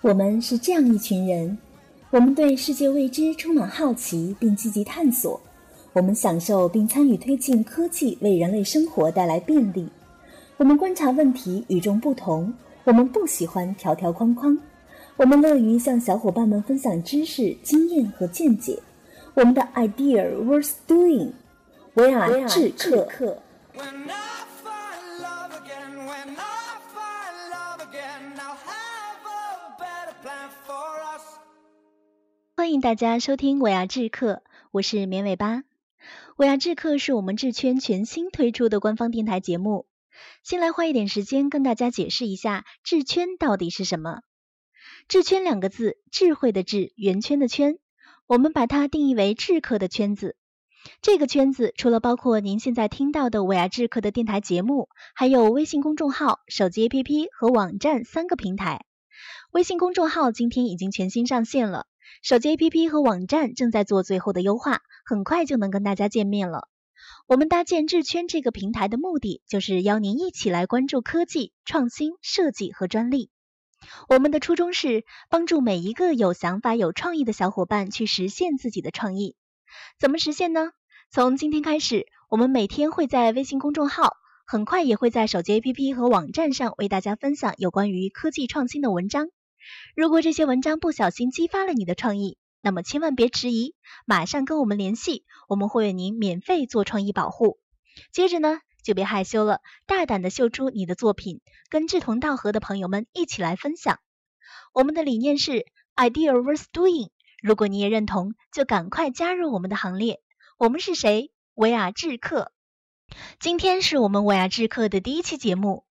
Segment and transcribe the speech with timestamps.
[0.00, 1.56] 我们是这样一群人，
[2.10, 5.40] 我们对世界未知充满好奇，并积极探索。
[5.94, 9.88] 我们享受并参与推进科技为人类生活带来便利。
[10.58, 12.52] 我们观察问题与众不同。
[12.84, 14.58] 我们不喜欢条条框框。
[15.16, 18.78] 我们乐于向小伙伴们分享知识、经验和见解。
[19.34, 21.32] 我们的 idea worth doing。
[21.94, 23.42] 维尔智克。
[23.74, 31.18] When I find love again, when I find love again, I'll have a better plan for
[31.18, 31.22] us.
[32.56, 35.64] 欢迎大家收听维亚智课，我是绵尾巴。
[36.36, 39.86] 维亚智课是我们智圈全新推出的官方电台节目。
[40.44, 44.20] 先来花一点时间跟大家解释一下智圈到底是什么。
[45.08, 47.78] 智圈两个字，智慧的智，圆圈的圈，
[48.26, 50.36] 我们把它定义为智客的圈子。
[51.02, 58.84] 这个圈子除了包括您现在听到的维亚智客的电台节目，还有微信公众号、手机 APP 和网站三个平台。
[59.50, 61.86] 微信公众号今天已经全新上线了。
[62.22, 66.68] 手机 APP 和网站正在做最后的优化，很快就能跟大家见面了。
[67.26, 73.30] 我们搭建智圈这个平台的目的，就是邀您一起来关注科技、创新、设计和专利。
[74.08, 79.36] 我们的初衷是帮助每一个有想法、有创意的小伙伴去实现自己的创意。
[79.98, 80.70] 怎么实现呢？
[81.10, 89.28] 从今天开始，我们每天会在微信公众号，很快也会在手机 APP 和网站上为大家分享有关于科技创新的文章。
[89.94, 93.74] 如果这些文章不小心激发了你的创意，那么千万别迟疑，
[94.06, 97.58] 马上跟我们联系，我们会为您免费做创意保护。
[98.12, 103.98] 接着呢，就别害羞了，大胆的秀出你的作品，跟志同道合的朋友们一起来分享。
[104.72, 107.08] 我们的理念是 idea worth doing，
[107.42, 110.20] 如果你也认同，就赶快加入我们的行列。
[110.58, 111.32] 我们是谁？
[111.54, 112.52] 维亚智克。
[113.40, 115.84] 今天是我们维亚智克的第一期节目，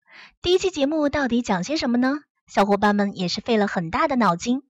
[0.42, 2.20] 第一期节目到底讲些什么呢？
[2.46, 4.62] 小伙伴们也是费了很大的脑筋。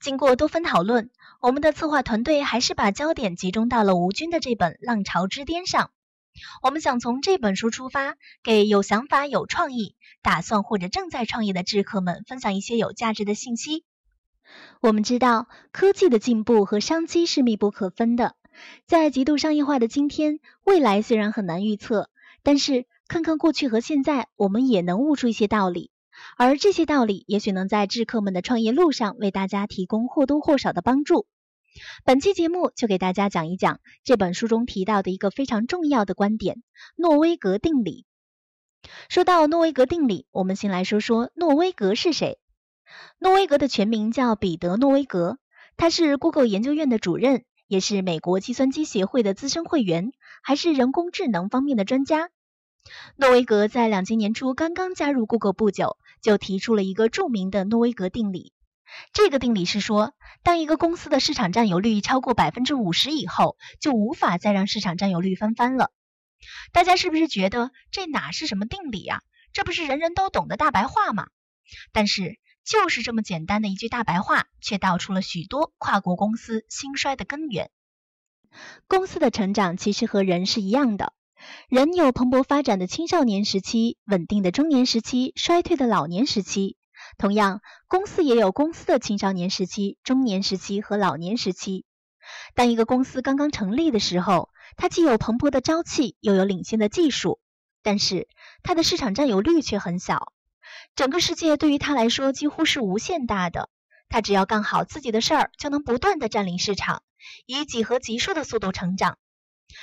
[0.00, 1.10] 经过多番讨论，
[1.40, 5.90] 我们的策划团队还是把焦点集中到了吴军的这本《浪潮之巅》上。
[6.62, 13.84] 我们想从这本书出发，给有想法、有创意、打算或者正在创业的智客们分享一些有价值的信息。
[14.80, 18.34] 我们知道，科技的进步和商机是密不可分的。
[18.86, 22.10] 在极度商业化的今天，未来虽然很难预测，
[22.42, 25.90] 但是看看过去和现在，我们也能悟出一些道理。
[26.36, 31.26] 而这些道理，也许能在智客们的创业路上为大家提供或多或少的帮助。
[32.04, 36.62] 本期节目就给大家讲一讲这本书中提到的一个非常重要的观点——
[36.96, 38.06] 诺威格定理。
[39.08, 42.38] 说到诺威格定理，我们先来说说诺威格是谁。
[43.18, 45.38] 诺威格的全名叫彼得·诺威格，
[45.76, 52.30] 他是 Google 研究院的主任，也是美国计算机协会的资深会员，还是人工智能方面的专家。
[53.16, 58.52] 诺威格在两千年初刚刚加入 Google 不久，就提出了一个著名的诺威格定理。
[59.12, 65.92] 这个定理是说，当一个公司的市场占有率超过百分之五十以后，就无法再让市场占有率翻番了。
[66.72, 69.22] 大家是不是觉得这哪是什么定理呀？
[69.52, 71.28] 这不是人人都懂的大白话吗？
[71.92, 77.70] 但是，就是这么简单的一句大白话，却道出了许多跨国公司兴衰的根源。
[78.88, 81.12] 公司的成长其实和人是一样的。
[81.68, 86.76] 人有蓬勃发展的青少年时期、稳定的中年时期、衰退的老年时期。
[87.20, 91.84] 同样，公司也有公司的青少年时期、中年时期和老年时期。
[92.54, 94.48] 当一个公司刚刚成立的时候，
[94.78, 97.38] 它既有蓬勃的朝气，又有领先的技术，
[97.82, 98.26] 但是
[98.62, 100.32] 它的市场占有率却很小。
[100.96, 103.68] 整个世界对于它来说几乎是无限大的，
[104.08, 107.02] 它只要干好自己的事儿，就能不断的占领市场，
[107.44, 109.18] 以几何级数的速度成长。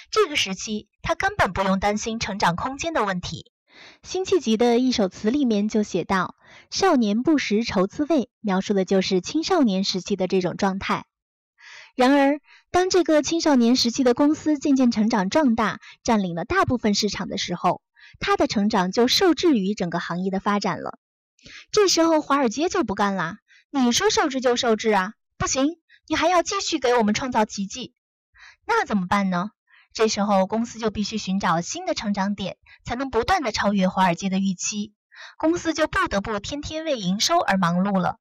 [0.10, 3.52] 这个时期，他根本不用担心成长空间的问题。
[4.02, 6.34] 辛弃疾的一首词里面就写道
[6.70, 11.06] ：“少年不识愁滋味”，描述的就是青少年时期的这种状态。
[11.96, 12.40] 然而，
[12.70, 17.82] 当这个青少年时期的公司渐渐成长壮大，占领了大部分市场的时候，
[18.20, 21.00] 它的成长就受制于整个行业的发展了。
[21.72, 23.40] 这时候，华尔街就不干啦，
[23.72, 25.78] 你说受制就受制啊，不行，
[26.08, 27.94] 你还要继续给我们创造奇迹。
[28.66, 29.52] 那怎么办呢？
[29.94, 34.94] 这时候，公司就必须寻找新的成长点，才能不断的超越华尔街的预期。
[35.38, 38.18] 公司就不得不天天为营收而忙碌了。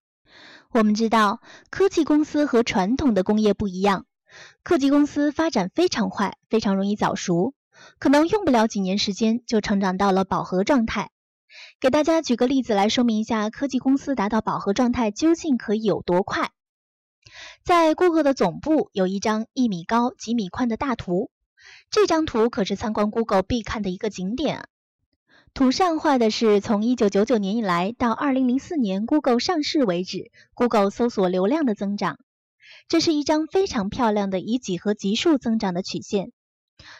[0.70, 1.40] 我们知道，
[1.70, 4.06] 科技公司和传统的工业不一样，
[4.62, 7.54] 科技公司发展非常快，非常容易早熟，
[7.98, 11.10] 可能用不了几年时间就成长到了饱和状态。
[11.80, 16.50] 给大家举个例子来说明一下，科技公司达到饱和状态究竟可以有多快。
[17.64, 21.30] 在 Google 的总部有一张一米高、几米宽的大图，
[21.90, 24.68] 这张图可是参观 Google 必看的一个景点。
[25.56, 32.18] 图上画的是从1999年以来到2004年 Google 上市为止，Google 搜索流量的增长。
[32.88, 36.30] 这是一张非常漂亮的以几何级数增长的曲线。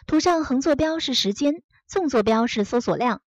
[0.07, 3.21] 图上横坐标是时间，纵坐标是搜索量。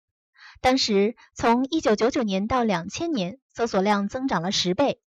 [0.63, 4.99] 当时从1999年到2000年，搜索量增长了十倍，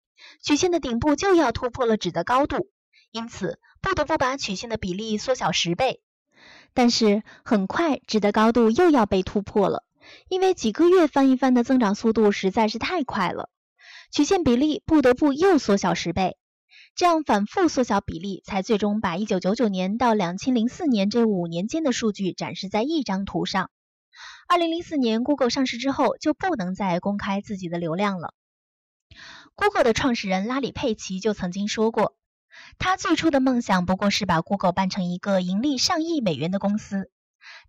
[0.43, 2.69] 曲线的顶部就要突破了纸的高度，
[3.09, 5.99] 因此不得不把曲线的比例缩小十倍。
[6.75, 9.83] 但是很快，纸的高度又要被突破了。
[10.27, 13.49] 因为几个月翻一番的增长速度实在是太快了，
[14.11, 16.37] 曲线比例不得不又缩小十倍，
[16.95, 23.69] 这样反复缩小比例，才最终把1999年到2004年这五年间的数据展示在一张图上。
[24.49, 28.33] 2004年 Google 上市之后，就不能再公开自己的流量了。
[29.55, 32.15] Google 的创始人拉里·佩奇就曾经说过，
[32.77, 37.09] 他最初的梦想不过是把 Google 办成一个盈利上亿美元的公司。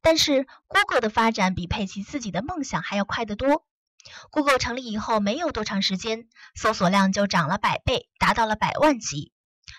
[0.02, 3.64] 但是，Google 的发展比佩奇自己的梦想还要快得多。
[4.31, 6.26] Google 成立以后没有多长时间，
[6.56, 9.32] 搜索量就涨了百倍，达到了百万级。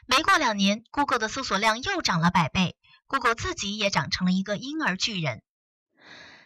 [0.08, 2.78] 没过两年，Google 的搜索量又涨了百倍
[3.08, 5.42] ，Google 自己也长成了一个婴儿巨人。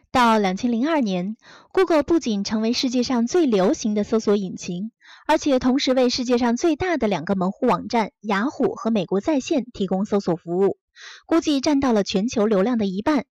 [0.09, 1.38] 到两千零二年
[1.71, 4.91] ，Google 不仅成为世界上最流行的搜索引擎，
[5.27, 10.79] 而且同时为世界上最大的两个门户网站雅虎和美国在线提供搜索服务，
[11.27, 13.25] 估计占到了全球流量的一半。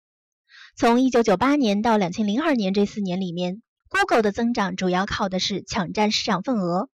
[0.78, 6.90] 从1998年到2002年这四年里面，Google 的增长主要靠的是抢占市场份额。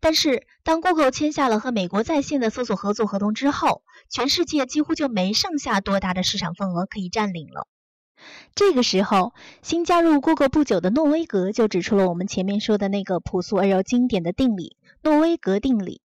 [0.00, 7.68] 但是，当 Google 签下了和美国在线的搜索合作合同之后，全世界几乎就没剩下多大的市场份额可以占领了。
[8.56, 16.00] 这个时候，新加入 Google 不久的诺威格就指出了我们前面说的那个朴素而又经典的定理——诺威格定理。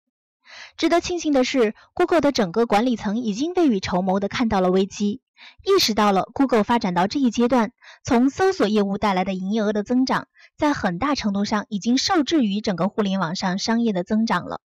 [0.76, 5.22] 值得庆幸的是，Google 的整个管理层已经未雨绸缪地看到了危机。
[5.64, 7.72] 意识到了 Google 发展到这一阶段，
[8.04, 10.28] 从搜索业务带来的营业额的增长，
[10.58, 14.62] 在很大程度上已经受制于整个互联网上商业的增长了。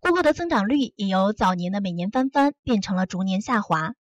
[0.00, 3.94] Google 的增长率也由早年的每年翻番变成了逐年下滑。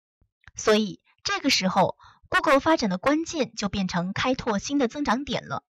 [0.55, 1.97] 所以这个时候
[2.29, 5.63] ，Google 发展的关键就变成开拓新的增长点了。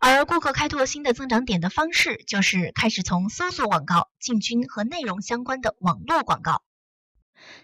[0.00, 6.62] 而 Google 开拓新的增长点的方式，就是开始从搜索广告进军和内容相关的网络广告。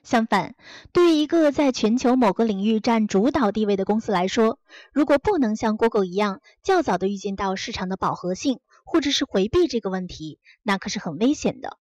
[0.03, 0.55] 相反，
[0.93, 4.59] 对于一个在全球某个领域占主导地位的公司来说，
[4.93, 11.77] 如果不能像 Google 一样较早的预见到市场的饱和性，或者是回避这个问题，那可是很危险的。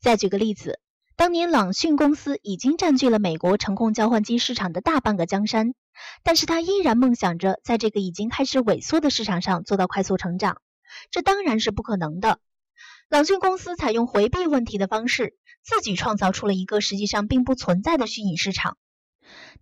[0.00, 0.80] 再举个例子，
[1.16, 5.74] 当年朗讯公司已经占据了美国程控交换机市场的大半个江山，
[6.22, 10.60] 但是他依然梦想着在这个已经开始萎缩的市场上做到快速成长，
[11.10, 12.38] 这当然是不可能的。
[13.14, 15.36] 朗讯公司采用回避问题的方式。
[15.62, 18.76] 自己创造出了一个实际上并不存在的虚拟市场。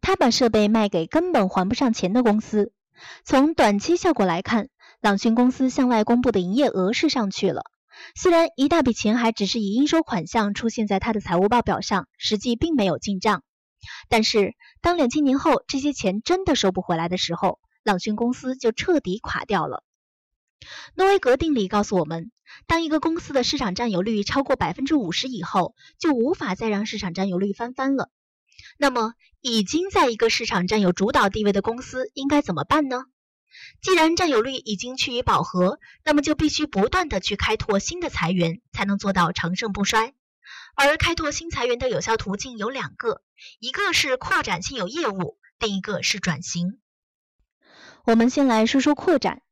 [0.01, 2.73] 他把设备卖给根本还不上钱的公司。
[3.27, 4.71] 从短期效果来看，
[5.03, 7.65] 朗讯公司向外公布的营业额是上去了，
[8.17, 13.43] 虽然一大笔钱还只是以应收款项出现在他的财务报表上，实际并没有进账。
[14.09, 19.85] 但是当两千年后这些钱真的收不回来的时候，朗讯公司就彻底垮掉了。
[20.95, 22.31] 诺维格定理告诉我们，
[22.67, 28.11] 当一个公司的市场占有率超过百分之五十以后，就无法再让市场占有率翻番了。
[28.79, 33.05] 那么，已经在一个市场占有主导地位的公司应该怎么办呢？
[33.83, 40.15] 既然占有率已经趋于饱和，那么就必须不断的去开拓新的财源，才能做到长盛不衰。
[40.75, 43.23] 而开拓新财源的有效途径有两个，
[43.61, 46.79] 一个是扩展现有业务，另一个是转型。
[48.05, 49.43] 我们先来说说扩展。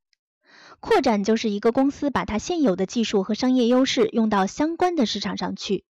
[0.80, 5.84] 扩展就是一个公司把它现有的技术和商业优势用到相关的市场上去。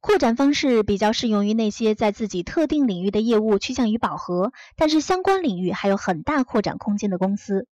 [0.00, 7.66] 扩展方式比较适用于那些在自己特定领域的业务趋向于饱和，但是相关领域还有很大扩展空间的公司。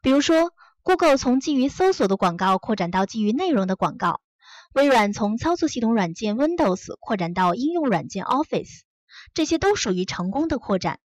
[0.00, 4.20] 比如说，Google 从基于搜索的广告扩展到基于内容的广告；
[4.74, 8.80] 微软从操作系统软件 Windows 扩展到应用软件 Office，
[9.34, 11.00] 这些都属于成功的扩展。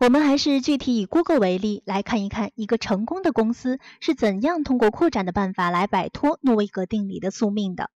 [0.00, 7.90] 我们还是具体以 Google 为例来看一看，一个成功的公司是怎样通过扩展的办法来摆脱诺维格定理的宿命的。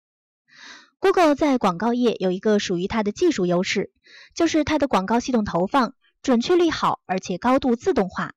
[0.98, 3.92] Google 在广告业有一个属于它的技术优势，
[4.34, 5.94] 就是它的广告系统投放
[6.24, 8.34] 准确率好，而且高度自动化。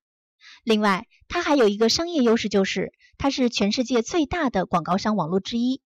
[0.63, 5.81] 另外，它还有一个商业优势，就是它是全世界最大的广告商网络之一。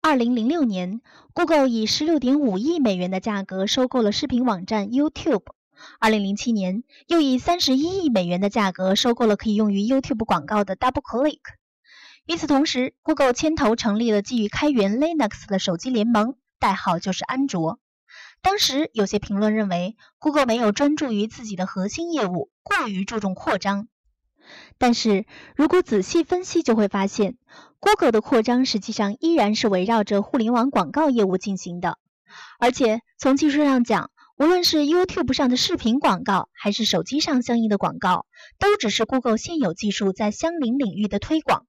[0.00, 1.00] 二零零六年
[1.32, 5.44] ，Google 以十六点五亿美元的价格收购了视频网站 YouTube。
[5.98, 11.40] 二零零七年，又以三十一亿美元的价格收购了可以用于 YouTube 广告的 DoubleClick。
[12.26, 17.78] 与此同时，Google 牵头成立了基于开源 Linux 的手机联盟代号就是安卓。
[18.42, 23.88] 当时有些评论认为，Google 没有专注于自己的核心业务，过于注重扩张。
[24.78, 27.36] 但是如果仔细分析，就会发现
[27.80, 31.98] ，Google 的扩张实际上依然是围绕着互联网广告业务进行的。
[32.58, 38.24] 而且从技术上讲，无论是 YouTube 上的视频广告，还是手机上相应的广告，
[38.60, 41.66] 都只是 Google 现有技术在相邻领域的推广。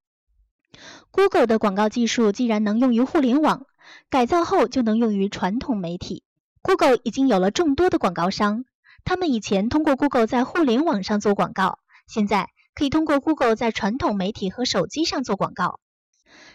[1.09, 3.65] Google 的广告技术既然能用于互联网，
[4.11, 6.21] 改造后就能用于传统媒体。
[6.61, 8.65] Google 已经有了众多的广告商，
[9.03, 15.79] 他们以前通过 Google 在互联网上做广告，现在可以通过 Google 在传统媒体和手机上做广告，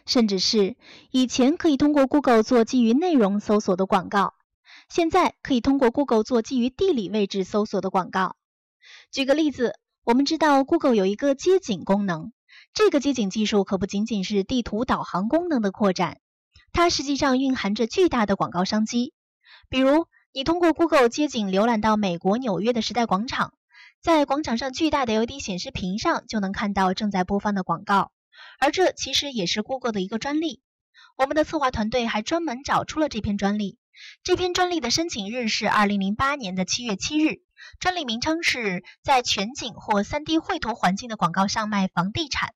[0.06, 0.76] 甚至是
[1.10, 4.34] 以前可以通过 Google 做基于内容搜索的广告，
[4.88, 8.36] 现在可以通过 Google 做基于地理位置搜索的广告。
[9.10, 12.32] 举个例子，我们知道 Google 有一个街景功能，
[12.72, 16.20] 这个街景技术可不仅仅是地图导航功能的扩展，
[16.72, 19.14] 它实际上蕴含着巨大的广告商机。
[19.68, 23.54] 比如，你通过 Google 街景浏览到美国纽约的时代广场，
[24.02, 28.12] 在广场上巨大的 LED 显示屏上就能看到正在播放的广告，
[28.58, 30.60] 而这其实也是 Google 的一个专利。
[31.16, 33.78] 我们的策划团队还专门找出了这篇专利，
[34.22, 37.42] 这篇专利的申请日是二零零八年的七月七日，
[37.78, 42.54] 专利名称是在全景或 3D 绘图环境的广告上卖房地产。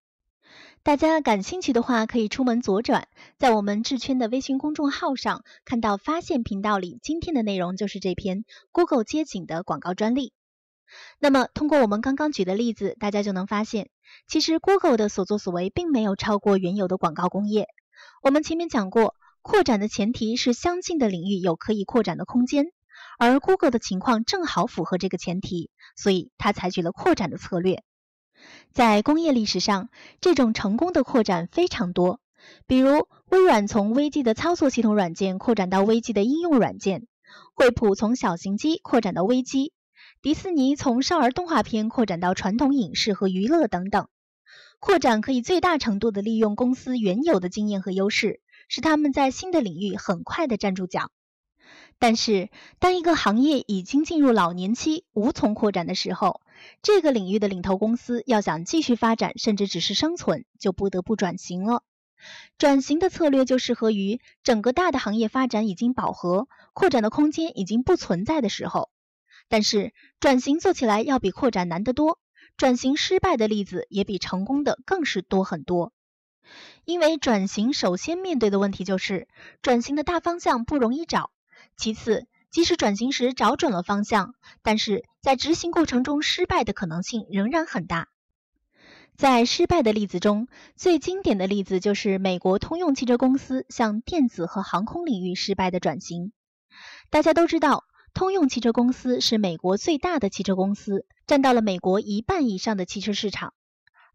[0.82, 10.32] 大家感兴趣的话，可以出门左转，在我们智圈的微信公众号上看到发现频道里今天的内容，就是这篇 Google 街景的广告专利。
[11.18, 13.90] 那么，通过我们刚刚举的例子，大家就能发现，
[14.26, 17.68] 其实 Google 的所作所为并没有超过原有的广告工业。
[18.22, 19.14] 我们前面讲过，
[19.48, 22.66] 扩展的前提是相近的领域有可以扩展的空间，
[23.18, 27.82] 而 Google 的情况正好符合这个前提，所以它采取了扩展的策略。
[28.74, 29.88] 在工业历史上，
[30.20, 32.20] 这种成功的扩展非常多。
[32.66, 37.06] 比如，微软从微机的操作系统软件扩展到微机的应用软件；
[37.54, 39.72] 惠普从小型机扩展到微机；
[40.20, 44.08] 迪士尼从少儿动画片扩展到传统影视和娱乐等等。
[44.78, 51.10] 扩展可以最大程度地利用公司原有的经验和优势，使他们在新的领域很快地站住脚。
[51.98, 52.48] 但是，
[52.78, 56.40] 当一个行业已经进入老年期，无从扩展的时候，
[56.80, 61.82] 这个领域的领头公司要想继续发展，甚至只是生存，就不得不转型了。
[62.56, 68.90] 转型的策略就适合于整个大的行业发展已经饱和，扩展的空间已经不存在的时候。
[69.48, 72.20] 但是，转型做起来要比扩展难得多，
[72.56, 75.92] 转型失败的例子也比成功的更是多很多。
[76.84, 79.28] 因为转型首先面对的问题就是
[79.62, 81.30] 转型的大方向不容易找，
[81.76, 82.26] 其次。
[82.50, 88.08] 即使转型时找准了方向，但是在执行过程中失败的可能性仍然很大。
[89.16, 96.32] 在失败的例子中，最经典的例子就是美国通用汽车公司向电子和航空领域失败的转型。
[97.10, 103.52] 大家都知道，通用汽车公司是美国最大的汽车公司，占到了美国一半以上的汽车市场，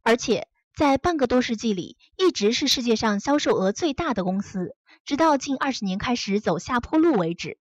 [0.01, 4.75] 而且在半个多世纪里一直是世界上销售额最大的公司，
[5.05, 7.59] 直到近二十年开始走下坡路为止。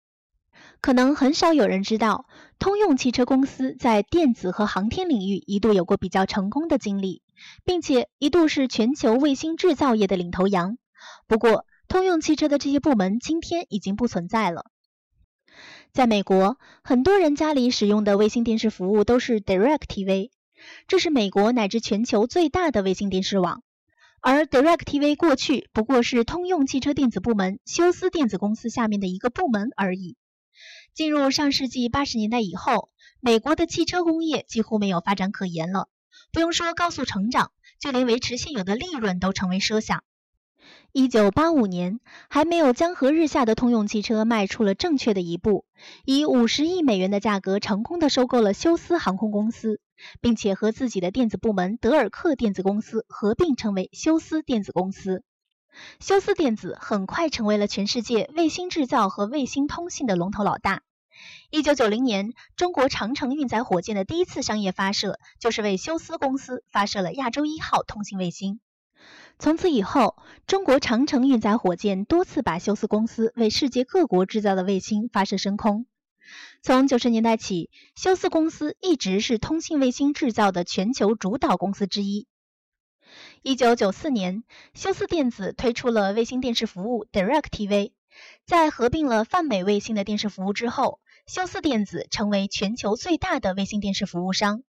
[0.81, 2.27] 可能很少有人知道，
[2.61, 7.23] 通用汽车公司在电子和航天领域一度有过比较成功的经历，
[7.65, 10.79] 并且一度是全球卫星制造业的领头羊。
[11.27, 14.67] 不过，通用汽车的这些部门今天已经不存在了。
[15.93, 20.31] 在美国，很多人家里使用的卫星电视服务都是 DirecTV，
[20.89, 23.63] 这是美国乃至全球最大的卫星电视网。
[24.21, 30.17] 而 DirecTV 过去不过是通用汽车电子部门休斯电子公司下面的一个部门而已。
[30.93, 32.91] 进入上世纪八十年代以后，
[33.21, 35.89] 美国的汽车工业几乎没有发展可言了。
[36.33, 40.05] 不用说高速成长，就连维持现有的利润都成为奢想。
[40.93, 45.65] 一九八五年，还没有江河日下的通用汽车迈出了正确的一步，
[46.05, 49.81] 以五十亿美元的价格成功的收购了休斯航空公司，
[50.21, 55.23] 并且和自己的电子部门德尔克电子公司合并成为休斯电子公司。
[56.01, 60.83] 休斯电子很快成为了全世界卫星制造和卫星通信的龙头老大。
[61.51, 68.59] 一九九零年，中国长城运载火箭的第一次商业发射，就是为休斯公司发射了亚洲一号通信卫星。
[69.39, 70.17] 从此以后，
[70.47, 75.87] 中国长城运载火箭多次把休斯公司为世界各国制造的卫星发射升空。
[76.63, 82.27] 从九十年代起，休斯公司一直是通信卫星制造的全球主导公司之一。
[83.43, 87.93] 一九九四年，休斯电子推出了卫星电视服务 DirecTV。
[88.45, 94.63] 在合并了泛美卫星的电视服务之后，休斯电子成为全球最大的卫星电视服务商。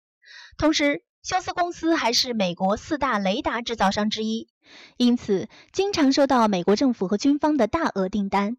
[0.56, 4.48] 同时，休斯公司还是美国四大雷达制造商之一，
[4.96, 8.56] 因此经常收到美国政府和军方的大额订单。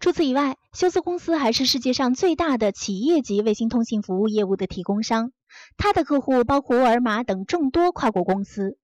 [0.00, 5.30] 除此以外，休斯公司还是世界上最大的企业级卫星通信服务业务的提供商，
[5.76, 8.76] 它的客户包括沃尔玛等众多跨国公司。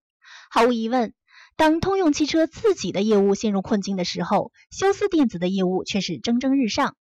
[0.48, 1.12] 毫无疑问，
[1.56, 6.96] 当通用汽车自己的业务陷入困境的时候，休斯电子的业务却是蒸蒸日上。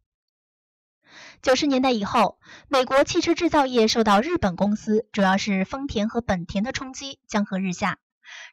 [1.45, 7.99] 九十年代以后，美国汽车制造业受到日本公司，主要是丰田和本田的冲击，江河日下。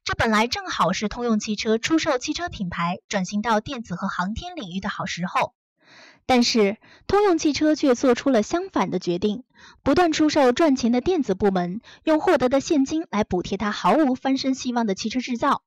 [0.05, 5.55] 这本来正好是通用汽车出售汽车品牌、转型到电子和航天领域的好时候，
[6.27, 9.45] 但是通用汽车却做出了相反的决定，
[9.83, 15.63] 不断出售赚钱的电子部门，用获得的现金来补贴它毫无翻身希望的汽车制造。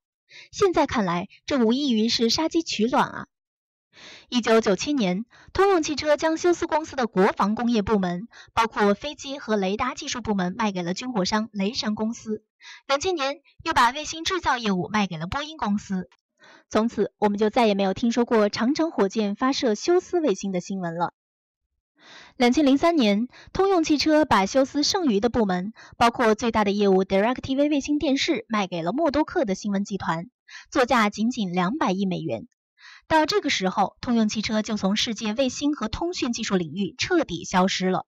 [0.51, 3.27] 现在看来，这无异于是杀鸡取卵啊！
[4.29, 12.43] 一九九七年，通用汽车将休斯公司的国防工业部门，包括飞机和雷达技术部门，卖给了军火商雷神公司。
[12.87, 16.09] 两千年，又把卫星制造业务卖给了波音公司。
[16.69, 21.13] 从此，我们就再也没有听说过长城火箭发射休斯卫星的新闻了。
[22.37, 30.29] 两千零三年，通用汽车把休斯剩余的部门，包括最大的业务 DirecTV 卫星电视，卖给了默多克的新闻集团，
[30.69, 32.47] 作价仅仅两百亿美元。
[33.07, 38.05] 到这个时候，通用汽车就从世界卫星和通讯技术领域彻底消失了。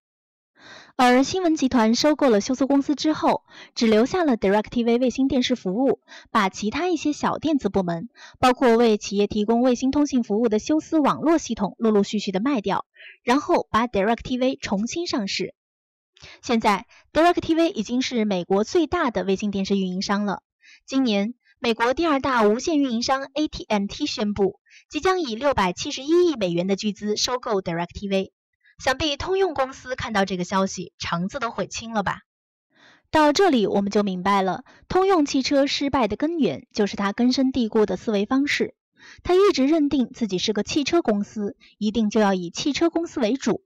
[0.96, 3.44] 而新闻集团收购了休斯公司之后，
[3.76, 6.02] 只留下了 DirecTV 卫星电视服务，
[6.32, 12.86] 把其他一些小电子部门，包括为企业提供卫星通信服务的休斯网络系统，陆陆续续的卖掉，
[13.22, 15.54] 然后把 DirecTV 重新上市。
[16.42, 20.42] 现在，DirecTV 已经是美国最大的卫星电视运营商了。
[20.88, 28.32] 今年，美国第二大无线运营商 AT&T 宣布，即将以六百七十一亿美元的巨资收购 DirecTV。
[28.84, 32.20] 想必通用公司看到这个消息，肠子都悔青了吧？
[33.10, 38.76] 到这里我们就明白了，通用汽车失败的根源就是它根深蒂固的思维方式。
[39.24, 43.64] 他一直认定自己是个汽车公司，一定就要以汽车公司为主。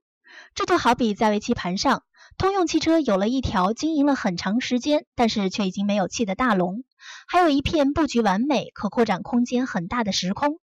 [0.54, 2.04] 这就好比在围棋盘上，
[2.38, 6.84] 通用汽车有了一条经营了很长时间，但是却已经没有气的大龙，
[7.28, 10.60] 还有一片布局完美、可扩展空间很大的时空。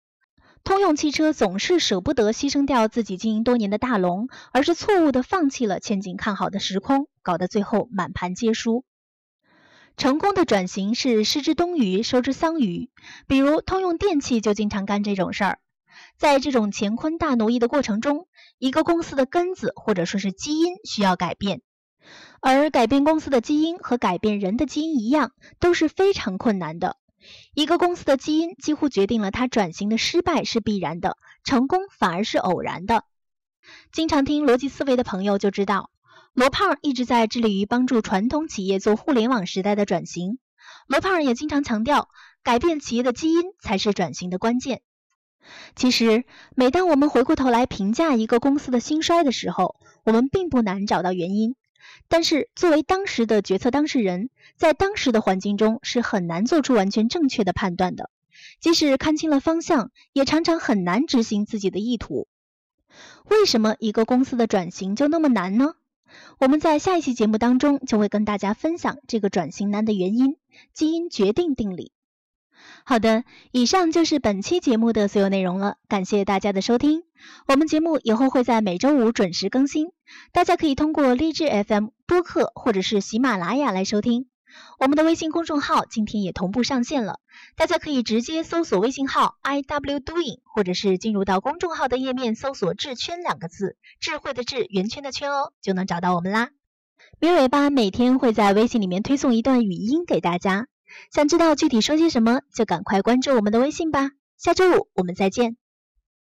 [0.68, 8.84] 通用汽车总是舍不得牺牲掉自己经营多年的大龙，而是错误的放弃了前景看好的时空，搞得最后满盘皆输。
[9.96, 12.90] 成功的转型是失之东隅，收之桑榆。
[13.28, 15.60] 比如通用电气就经常干这种事儿。
[16.18, 18.28] 在这种乾坤大挪移的过程中，
[18.58, 21.62] 一个公司的根子或者说是基因需要改变，
[22.42, 26.98] 而改变公司的基因和改变人的基因一样，都是非常困难的。
[27.54, 33.04] 一个公司的基因几乎决定了它转型的失败是必然的，成功反而是偶然的。
[33.92, 35.90] 经常听逻辑思维的朋友就知道，
[36.34, 40.40] 罗胖一直在致力于帮助传统企业做互联网时代的转型。
[40.88, 42.10] 罗胖也经常强调，
[42.44, 44.82] 改变企业的基因才是转型的关键。
[45.76, 51.56] 其实，每当我们回过头来评价一个公司的兴衰的时候，我们并不难找到原因。
[52.08, 58.10] 但是，作为当时的决策当事人，在当时的环境中是很难做出完全正确的判断的。
[58.60, 62.28] 即使看清了方向，也常常很难执行自己的意图。
[63.26, 65.76] 为什么一个公司的转型就那么难呢？
[66.40, 70.38] 我们在下一期节目当中就会跟大家分享这个转型难的原因——
[70.74, 71.92] 基因决定定理。
[72.90, 77.04] 好的，以上就是本期节目的所有内容了，感谢大家的收听。
[77.46, 79.92] 我们节目以后会在每周五准时更新，
[80.32, 84.30] 大家可以通过荔枝 FM 播客或者是喜马拉雅来收听。
[84.80, 87.20] 我们的微信公众号今天也同步上线了，
[87.58, 96.52] 大家可以直接搜索微信号 i w doing，或者是进入到公众号的页面搜索“智圈”两个字，智慧的智，圆圈的圈哦，就能找到我们啦。
[97.20, 100.68] 米尾巴每天会在微信里面推送一段语音给大家。
[101.12, 104.12] 想知道具体说些什么，就赶快关注我们的微信吧。
[104.38, 105.58] 下周五我们再见。